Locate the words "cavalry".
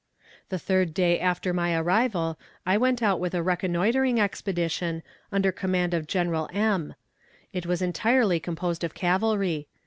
8.95-9.67